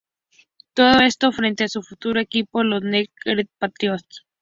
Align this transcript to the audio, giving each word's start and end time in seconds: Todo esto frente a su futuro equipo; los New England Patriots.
Todo 0.73 0.99
esto 1.01 1.31
frente 1.31 1.65
a 1.65 1.69
su 1.69 1.83
futuro 1.83 2.19
equipo; 2.19 2.63
los 2.63 2.81
New 2.81 3.05
England 3.23 3.49
Patriots. 3.59 4.25